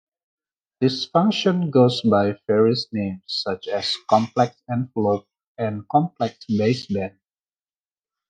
This 0.79 1.05
function 1.05 1.69
goes 1.69 2.01
by 2.01 2.35
various 2.47 2.87
names, 2.91 3.21
such 3.27 3.67
as 3.67 3.95
"complex 4.09 4.55
envelope" 4.67 5.27
and 5.59 5.87
"complex 5.89 6.43
baseband". 6.49 7.19